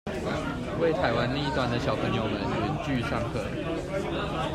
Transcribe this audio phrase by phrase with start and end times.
[0.79, 3.45] 為臺灣另一端的小朋友們遠距上課